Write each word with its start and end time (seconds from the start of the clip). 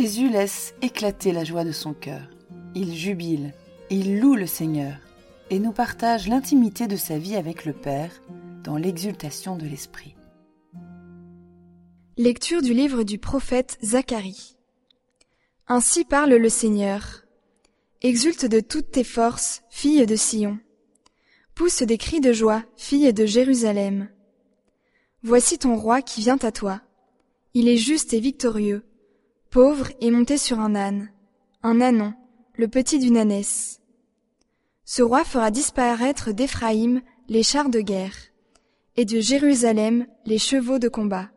Jésus 0.00 0.30
laisse 0.30 0.72
éclater 0.80 1.30
la 1.30 1.44
joie 1.44 1.62
de 1.62 1.72
son 1.72 1.92
cœur. 1.92 2.22
Il 2.74 2.94
jubile, 2.94 3.52
il 3.90 4.18
loue 4.18 4.34
le 4.34 4.46
Seigneur 4.46 4.96
et 5.50 5.58
nous 5.58 5.72
partage 5.72 6.26
l'intimité 6.26 6.86
de 6.86 6.96
sa 6.96 7.18
vie 7.18 7.36
avec 7.36 7.66
le 7.66 7.74
Père 7.74 8.10
dans 8.64 8.78
l'exultation 8.78 9.56
de 9.56 9.66
l'Esprit. 9.66 10.16
Lecture 12.16 12.62
du 12.62 12.72
livre 12.72 13.02
du 13.02 13.18
prophète 13.18 13.76
Zacharie. 13.84 14.56
Ainsi 15.68 16.06
parle 16.06 16.32
le 16.32 16.48
Seigneur. 16.48 17.26
Exulte 18.00 18.46
de 18.46 18.60
toutes 18.60 18.92
tes 18.92 19.04
forces, 19.04 19.64
fille 19.68 20.06
de 20.06 20.16
Sion. 20.16 20.58
Pousse 21.54 21.82
des 21.82 21.98
cris 21.98 22.20
de 22.20 22.32
joie, 22.32 22.64
fille 22.74 23.12
de 23.12 23.26
Jérusalem. 23.26 24.08
Voici 25.22 25.58
ton 25.58 25.76
roi 25.76 26.00
qui 26.00 26.22
vient 26.22 26.38
à 26.40 26.52
toi. 26.52 26.80
Il 27.52 27.68
est 27.68 27.76
juste 27.76 28.14
et 28.14 28.20
victorieux, 28.20 28.82
pauvre 29.50 29.88
et 30.00 30.12
monté 30.12 30.38
sur 30.38 30.60
un 30.60 30.76
âne, 30.76 31.10
un 31.64 31.80
ânon, 31.80 32.14
le 32.54 32.68
petit 32.68 33.00
d'une 33.00 33.16
ânesse. 33.16 33.80
Ce 34.84 35.02
roi 35.02 35.24
fera 35.24 35.50
disparaître 35.50 36.30
d'Éphraïm 36.30 37.02
les 37.28 37.42
chars 37.42 37.68
de 37.68 37.80
guerre, 37.80 38.14
et 38.96 39.04
de 39.04 39.18
Jérusalem 39.18 40.06
les 40.24 40.38
chevaux 40.38 40.78
de 40.78 40.88
combat. 40.88 41.30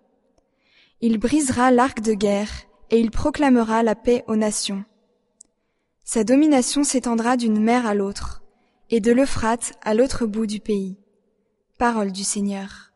Il 1.01 1.17
brisera 1.17 1.71
l'arc 1.71 2.01
de 2.01 2.13
guerre, 2.13 2.51
et 2.91 2.99
il 2.99 3.09
proclamera 3.09 3.81
la 3.81 3.95
paix 3.95 4.23
aux 4.27 4.35
nations. 4.35 4.85
Sa 6.03 6.23
domination 6.23 6.83
s'étendra 6.83 7.35
d'une 7.35 7.61
mer 7.61 7.87
à 7.87 7.95
l'autre, 7.95 8.43
et 8.91 8.99
de 8.99 9.11
l'Euphrate 9.11 9.73
à 9.81 9.95
l'autre 9.95 10.27
bout 10.27 10.45
du 10.45 10.59
pays. 10.59 10.99
Parole 11.79 12.11
du 12.11 12.23
Seigneur. 12.23 12.92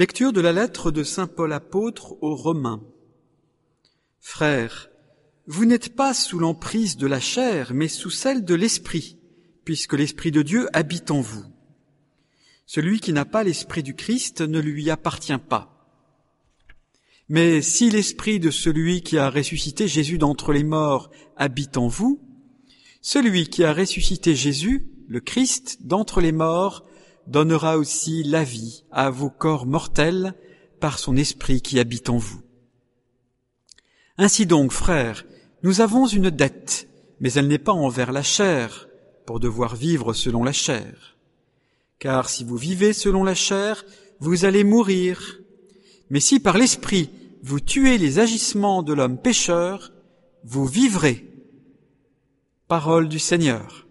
Lecture 0.00 0.32
de 0.32 0.40
la 0.40 0.54
lettre 0.54 0.90
de 0.90 1.02
Saint 1.02 1.26
Paul 1.26 1.52
apôtre 1.52 2.16
aux 2.22 2.34
Romains. 2.34 2.82
Frères, 4.18 4.88
vous 5.46 5.66
n'êtes 5.66 5.94
pas 5.94 6.14
sous 6.14 6.38
l'emprise 6.38 6.96
de 6.96 7.06
la 7.06 7.20
chair, 7.20 7.72
mais 7.74 7.86
sous 7.86 8.08
celle 8.08 8.46
de 8.46 8.54
l'Esprit, 8.54 9.18
puisque 9.66 9.92
l'Esprit 9.92 10.30
de 10.30 10.40
Dieu 10.40 10.70
habite 10.72 11.10
en 11.10 11.20
vous. 11.20 11.44
Celui 12.64 13.00
qui 13.00 13.12
n'a 13.12 13.26
pas 13.26 13.44
l'Esprit 13.44 13.82
du 13.82 13.94
Christ 13.94 14.40
ne 14.40 14.58
lui 14.58 14.88
appartient 14.88 15.36
pas. 15.36 15.86
Mais 17.28 17.60
si 17.60 17.90
l'Esprit 17.90 18.40
de 18.40 18.50
celui 18.50 19.02
qui 19.02 19.18
a 19.18 19.28
ressuscité 19.28 19.86
Jésus 19.86 20.16
d'entre 20.16 20.54
les 20.54 20.64
morts 20.64 21.10
habite 21.36 21.76
en 21.76 21.88
vous, 21.88 22.22
celui 23.02 23.48
qui 23.48 23.64
a 23.64 23.74
ressuscité 23.74 24.34
Jésus, 24.34 24.88
le 25.08 25.20
Christ, 25.20 25.80
d'entre 25.82 26.22
les 26.22 26.32
morts, 26.32 26.86
donnera 27.26 27.78
aussi 27.78 28.22
la 28.22 28.44
vie 28.44 28.84
à 28.90 29.10
vos 29.10 29.30
corps 29.30 29.66
mortels 29.66 30.34
par 30.80 30.98
son 30.98 31.16
esprit 31.16 31.60
qui 31.60 31.78
habite 31.78 32.10
en 32.10 32.16
vous. 32.16 32.42
Ainsi 34.18 34.46
donc, 34.46 34.72
frères, 34.72 35.24
nous 35.62 35.80
avons 35.80 36.06
une 36.06 36.30
dette, 36.30 36.88
mais 37.20 37.32
elle 37.32 37.48
n'est 37.48 37.58
pas 37.58 37.72
envers 37.72 38.12
la 38.12 38.22
chair, 38.22 38.88
pour 39.26 39.40
devoir 39.40 39.76
vivre 39.76 40.12
selon 40.12 40.42
la 40.42 40.52
chair. 40.52 41.16
Car 41.98 42.28
si 42.28 42.44
vous 42.44 42.56
vivez 42.56 42.92
selon 42.92 43.24
la 43.24 43.34
chair, 43.34 43.84
vous 44.18 44.44
allez 44.44 44.64
mourir. 44.64 45.38
Mais 46.08 46.20
si 46.20 46.40
par 46.40 46.58
l'esprit 46.58 47.10
vous 47.42 47.60
tuez 47.60 47.96
les 47.96 48.18
agissements 48.18 48.82
de 48.82 48.92
l'homme 48.92 49.18
pécheur, 49.18 49.92
vous 50.44 50.66
vivrez. 50.66 51.26
Parole 52.68 53.08
du 53.08 53.18
Seigneur. 53.18 53.86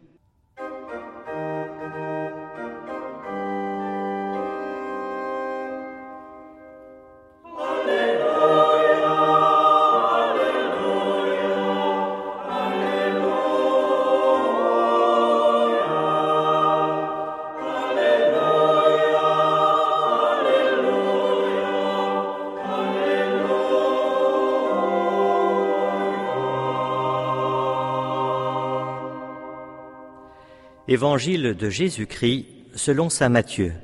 Évangile 30.91 31.53
de 31.53 31.69
Jésus-Christ 31.69 32.47
selon 32.73 33.09
Saint 33.09 33.29
Matthieu. 33.29 33.75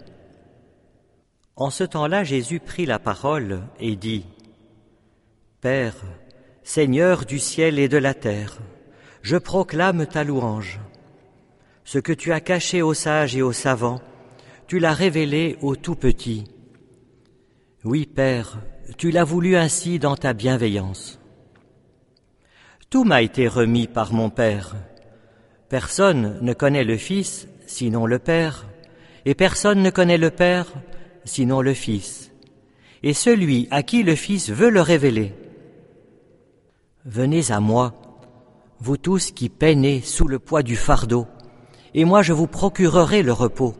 En 1.55 1.69
ce 1.69 1.83
temps-là, 1.83 2.23
Jésus 2.23 2.59
prit 2.59 2.87
la 2.87 2.97
parole 2.97 3.61
et 3.79 3.95
dit, 3.95 4.25
Père, 5.61 5.97
Seigneur 6.63 7.25
du 7.25 7.37
ciel 7.37 7.77
et 7.77 7.87
de 7.89 7.99
la 7.99 8.15
terre, 8.15 8.57
je 9.21 9.37
proclame 9.37 10.07
ta 10.07 10.23
louange. 10.23 10.79
Ce 11.83 11.99
que 11.99 12.11
tu 12.11 12.31
as 12.31 12.41
caché 12.41 12.81
aux 12.81 12.95
sages 12.95 13.35
et 13.35 13.43
aux 13.43 13.53
savants, 13.53 14.01
tu 14.65 14.79
l'as 14.79 14.93
révélé 14.93 15.59
aux 15.61 15.75
tout 15.75 15.93
petits. 15.93 16.45
Oui, 17.83 18.07
Père, 18.07 18.57
tu 18.97 19.11
l'as 19.11 19.23
voulu 19.23 19.55
ainsi 19.55 19.99
dans 19.99 20.15
ta 20.15 20.33
bienveillance. 20.33 21.19
Tout 22.89 23.03
m'a 23.03 23.21
été 23.21 23.47
remis 23.47 23.85
par 23.85 24.11
mon 24.11 24.31
Père. 24.31 24.75
Personne 25.69 26.37
ne 26.41 26.53
connaît 26.53 26.83
le 26.83 26.97
Fils 26.97 27.47
sinon 27.65 28.05
le 28.05 28.19
Père, 28.19 28.67
et 29.25 29.33
personne 29.33 29.81
ne 29.81 29.89
connaît 29.89 30.19
le 30.19 30.29
Père 30.29 30.67
sinon 31.23 31.61
le 31.61 31.73
Fils, 31.73 32.31
et 33.01 33.13
celui 33.13 33.67
à 33.71 33.81
qui 33.81 34.03
le 34.03 34.15
Fils 34.15 34.51
veut 34.51 34.69
le 34.69 34.81
révéler. 34.81 35.33
Venez 37.05 37.51
à 37.51 37.59
moi, 37.59 37.93
vous 38.79 38.97
tous 38.97 39.31
qui 39.31 39.49
peinez 39.49 40.01
sous 40.01 40.27
le 40.27 40.37
poids 40.37 40.61
du 40.61 40.75
fardeau, 40.75 41.25
et 41.95 42.05
moi 42.05 42.21
je 42.21 42.33
vous 42.33 42.47
procurerai 42.47 43.23
le 43.23 43.33
repos. 43.33 43.73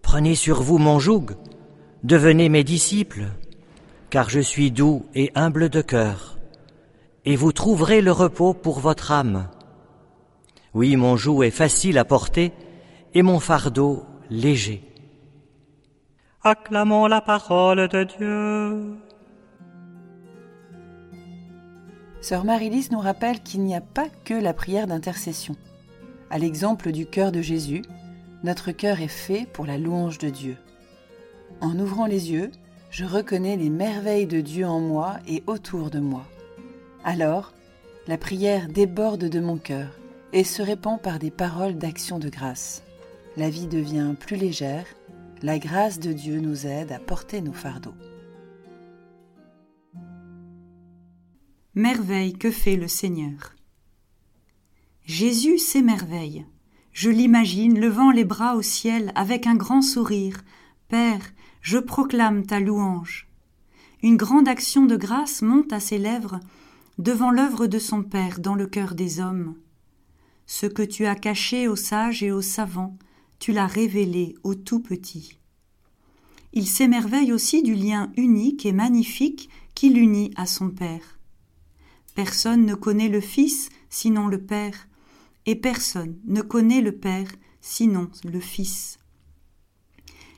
Prenez 0.00 0.36
sur 0.36 0.62
vous 0.62 0.78
mon 0.78 1.00
joug, 1.00 1.32
devenez 2.04 2.48
mes 2.48 2.64
disciples, 2.64 3.26
car 4.10 4.30
je 4.30 4.40
suis 4.40 4.70
doux 4.70 5.06
et 5.14 5.32
humble 5.34 5.68
de 5.68 5.80
cœur, 5.80 6.38
et 7.24 7.34
vous 7.34 7.52
trouverez 7.52 8.00
le 8.00 8.12
repos 8.12 8.54
pour 8.54 8.78
votre 8.78 9.10
âme. 9.10 9.48
Oui, 10.74 10.96
mon 10.96 11.16
joug 11.16 11.42
est 11.42 11.50
facile 11.50 11.98
à 11.98 12.04
porter, 12.04 12.52
et 13.12 13.22
mon 13.22 13.40
fardeau 13.40 14.04
léger. 14.30 14.82
Acclamons 16.42 17.06
la 17.06 17.20
parole 17.20 17.88
de 17.88 18.04
Dieu. 18.04 18.96
Sœur 22.22 22.44
Marie-Lise 22.44 22.90
nous 22.90 23.00
rappelle 23.00 23.42
qu'il 23.42 23.62
n'y 23.62 23.74
a 23.74 23.82
pas 23.82 24.08
que 24.24 24.32
la 24.32 24.54
prière 24.54 24.86
d'intercession. 24.86 25.56
À 26.30 26.38
l'exemple 26.38 26.90
du 26.90 27.04
cœur 27.04 27.32
de 27.32 27.42
Jésus, 27.42 27.82
notre 28.42 28.72
cœur 28.72 29.02
est 29.02 29.08
fait 29.08 29.46
pour 29.52 29.66
la 29.66 29.76
louange 29.76 30.16
de 30.16 30.30
Dieu. 30.30 30.56
En 31.60 31.78
ouvrant 31.78 32.06
les 32.06 32.32
yeux, 32.32 32.50
je 32.90 33.04
reconnais 33.04 33.56
les 33.56 33.70
merveilles 33.70 34.26
de 34.26 34.40
Dieu 34.40 34.66
en 34.66 34.80
moi 34.80 35.16
et 35.28 35.42
autour 35.46 35.90
de 35.90 36.00
moi. 36.00 36.24
Alors, 37.04 37.52
la 38.08 38.16
prière 38.16 38.68
déborde 38.68 39.28
de 39.28 39.40
mon 39.40 39.58
cœur 39.58 39.90
et 40.32 40.44
se 40.44 40.62
répand 40.62 41.00
par 41.00 41.18
des 41.18 41.30
paroles 41.30 41.76
d'action 41.76 42.18
de 42.18 42.28
grâce. 42.28 42.82
La 43.36 43.50
vie 43.50 43.66
devient 43.66 44.14
plus 44.18 44.36
légère, 44.36 44.86
la 45.42 45.58
grâce 45.58 45.98
de 45.98 46.12
Dieu 46.12 46.40
nous 46.40 46.66
aide 46.66 46.92
à 46.92 46.98
porter 46.98 47.40
nos 47.40 47.52
fardeaux. 47.52 47.94
Merveille 51.74 52.34
que 52.34 52.50
fait 52.50 52.76
le 52.76 52.88
Seigneur. 52.88 53.54
Jésus 55.04 55.58
s'émerveille. 55.58 56.44
Je 56.92 57.08
l'imagine 57.08 57.80
levant 57.80 58.10
les 58.10 58.24
bras 58.24 58.56
au 58.56 58.62
ciel 58.62 59.10
avec 59.14 59.46
un 59.46 59.54
grand 59.54 59.80
sourire. 59.80 60.44
Père, 60.88 61.32
je 61.62 61.78
proclame 61.78 62.44
ta 62.44 62.60
louange. 62.60 63.26
Une 64.02 64.16
grande 64.16 64.48
action 64.48 64.84
de 64.84 64.96
grâce 64.96 65.42
monte 65.42 65.72
à 65.72 65.80
ses 65.80 65.96
lèvres 65.96 66.40
devant 66.98 67.30
l'œuvre 67.30 67.66
de 67.66 67.78
son 67.78 68.02
Père 68.02 68.38
dans 68.38 68.54
le 68.54 68.66
cœur 68.66 68.94
des 68.94 69.20
hommes. 69.20 69.54
Ce 70.46 70.66
que 70.66 70.82
tu 70.82 71.06
as 71.06 71.14
caché 71.14 71.68
aux 71.68 71.76
sages 71.76 72.22
et 72.22 72.32
aux 72.32 72.42
savants, 72.42 72.96
tu 73.38 73.52
l'as 73.52 73.66
révélé 73.66 74.34
aux 74.42 74.54
tout 74.54 74.80
petits. 74.80 75.38
Il 76.52 76.66
s'émerveille 76.66 77.32
aussi 77.32 77.62
du 77.62 77.74
lien 77.74 78.12
unique 78.16 78.66
et 78.66 78.72
magnifique 78.72 79.48
qui 79.74 79.88
l'unit 79.88 80.32
à 80.36 80.46
son 80.46 80.70
Père. 80.70 81.18
Personne 82.14 82.66
ne 82.66 82.74
connaît 82.74 83.08
le 83.08 83.20
Fils 83.20 83.70
sinon 83.88 84.26
le 84.26 84.38
Père, 84.38 84.88
et 85.46 85.54
personne 85.54 86.18
ne 86.24 86.40
connaît 86.40 86.80
le 86.80 86.92
Père 86.92 87.30
sinon 87.60 88.10
le 88.24 88.40
Fils. 88.40 88.98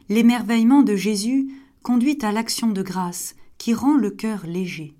L'émerveillement 0.08 0.82
de 0.82 0.96
Jésus 0.96 1.48
conduit 1.82 2.18
à 2.22 2.32
l'action 2.32 2.70
de 2.70 2.82
grâce 2.82 3.34
qui 3.58 3.74
rend 3.74 3.96
le 3.96 4.10
cœur 4.10 4.46
léger. 4.46 4.94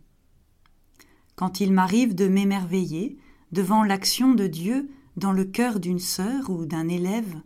Quand 1.36 1.60
il 1.60 1.72
m'arrive 1.72 2.14
de 2.14 2.28
m'émerveiller 2.28 3.18
devant 3.54 3.84
l'action 3.84 4.34
de 4.34 4.48
Dieu 4.48 4.90
dans 5.16 5.30
le 5.30 5.44
cœur 5.44 5.78
d'une 5.78 6.00
sœur 6.00 6.50
ou 6.50 6.66
d'un 6.66 6.88
élève, 6.88 7.40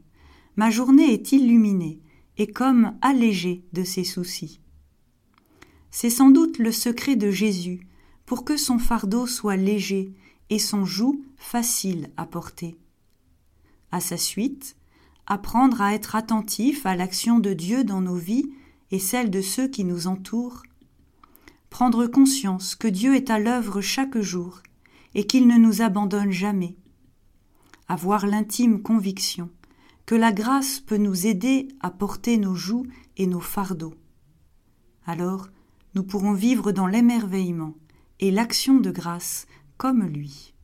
ma 0.57 0.71
journée 0.71 1.13
est 1.13 1.33
illuminée 1.33 2.01
et 2.39 2.47
comme 2.47 2.97
allégée 3.03 3.63
de 3.75 3.85
ses 3.85 4.05
soucis. 4.05 4.63
C'est 5.91 6.09
sans 6.09 6.31
doute 6.31 6.57
le 6.57 6.73
secret 6.73 7.15
de 7.15 7.31
Jésus 7.31 7.87
pour 8.25 8.47
que 8.47 8.57
son 8.57 8.79
fardeau 8.79 9.27
soit 9.27 9.57
léger 9.57 10.15
et 10.49 10.59
son 10.59 10.87
joug 10.87 11.21
facile 11.37 12.09
à 12.17 12.25
porter. 12.25 12.79
À 13.93 14.01
sa 14.01 14.17
suite, 14.17 14.77
apprendre 15.27 15.83
à 15.83 15.93
être 15.93 16.17
attentif 16.17 16.87
à 16.87 16.97
l'action 16.97 17.39
de 17.39 17.53
Dieu 17.53 17.85
dans 17.85 18.01
nos 18.01 18.17
vies 18.17 18.51
et 18.91 18.99
celle 18.99 19.31
de 19.31 19.43
ceux 19.43 19.69
qui 19.69 19.85
nous 19.85 20.07
entourent, 20.07 20.63
prendre 21.69 22.07
conscience 22.07 22.77
que 22.77 22.89
Dieu 22.89 23.15
est 23.15 23.29
à 23.29 23.39
l'œuvre 23.39 23.83
chaque 23.83 24.19
jour 24.19 24.63
et 25.15 25.27
qu'il 25.27 25.47
ne 25.47 25.57
nous 25.57 25.83
abandonne 25.83 26.31
jamais, 26.31 26.77
avoir 27.89 28.27
l'intime 28.27 28.83
conviction 28.83 29.51
que 30.07 30.15
la 30.15 30.33
grâce 30.33 30.81
peut 30.81 30.97
nous 30.97 31.27
aider 31.27 31.69
à 31.81 31.91
porter 31.91 32.39
nos 32.39 32.55
joues 32.55 32.87
et 33.17 33.27
nos 33.27 33.41
fardeaux. 33.41 33.95
Alors, 35.07 35.49
nous 35.95 36.03
pourrons 36.03 36.33
vivre 36.33 36.73
dans 36.73 36.87
l'émerveillement 36.87 37.75
et 38.21 38.31
l'action 38.31 38.81
de 38.81 38.91
grâce 38.91 39.47
comme 39.77 40.05
lui. 40.05 40.55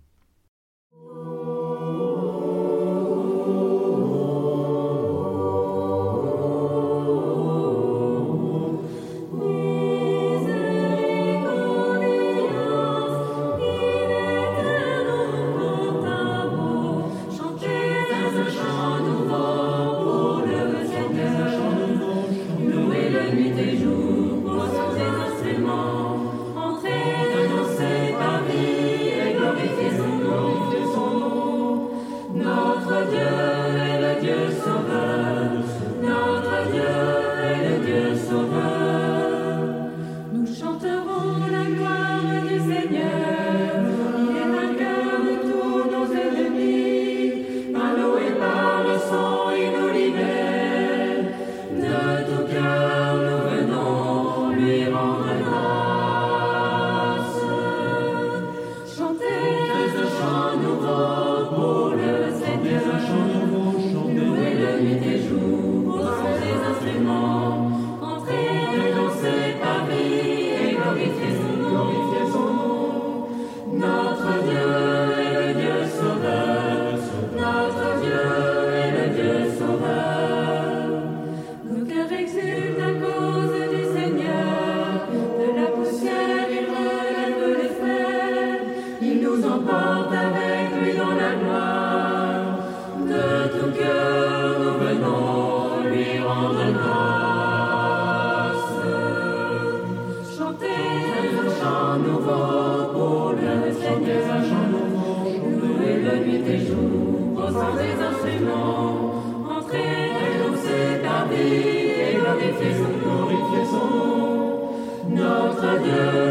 Dieu 115.84 116.24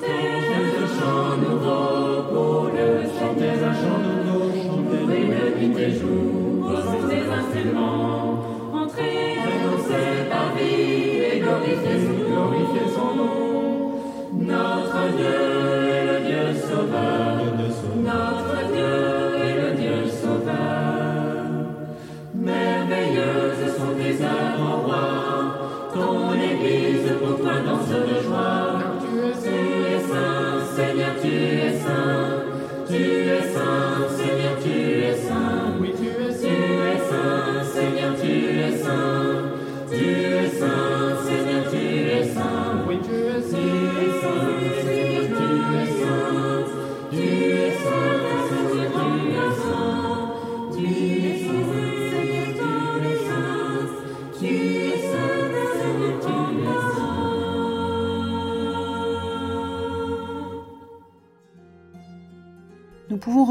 nous 0.00 1.58
pouvons 1.58 1.95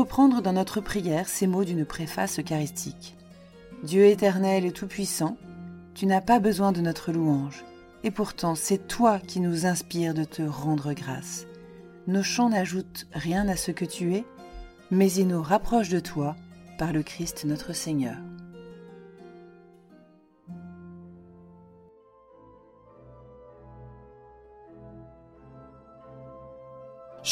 reprendre 0.05 0.43
dans 0.43 0.53
notre 0.53 0.81
prière 0.81 1.27
ces 1.27 1.47
mots 1.47 1.63
d'une 1.63 1.83
préface 1.83 2.37
eucharistique. 2.37 3.17
Dieu 3.81 4.05
éternel 4.05 4.63
et 4.63 4.71
tout-puissant, 4.71 5.35
tu 5.95 6.05
n'as 6.05 6.21
pas 6.21 6.37
besoin 6.37 6.71
de 6.71 6.79
notre 6.79 7.11
louange, 7.11 7.65
et 8.03 8.11
pourtant 8.11 8.53
c'est 8.53 8.87
toi 8.87 9.17
qui 9.17 9.39
nous 9.39 9.65
inspires 9.65 10.13
de 10.13 10.23
te 10.23 10.43
rendre 10.43 10.93
grâce. 10.93 11.47
Nos 12.05 12.21
chants 12.21 12.49
n'ajoutent 12.49 13.07
rien 13.13 13.47
à 13.47 13.55
ce 13.55 13.71
que 13.71 13.83
tu 13.83 14.13
es, 14.13 14.25
mais 14.91 15.11
ils 15.11 15.27
nous 15.27 15.41
rapprochent 15.41 15.89
de 15.89 15.99
toi 15.99 16.35
par 16.77 16.93
le 16.93 17.01
Christ 17.01 17.43
notre 17.45 17.73
Seigneur. 17.73 18.17